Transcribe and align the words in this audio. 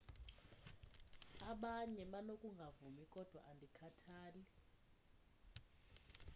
abanye 1.51 2.03
banokungavumi 2.11 3.03
kodwa 3.13 3.39
andikhathali 3.51 4.43